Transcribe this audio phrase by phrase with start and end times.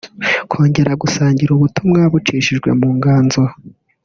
[0.51, 3.41] kongera gusangira ubutumwa bucishijwe mu nganzo